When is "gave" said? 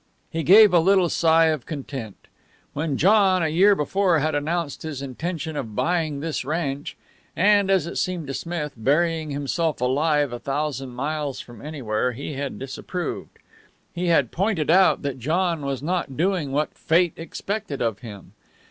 0.41-0.73